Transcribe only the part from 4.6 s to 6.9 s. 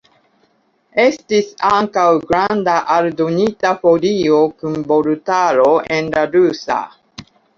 kun vortaro en la rusa.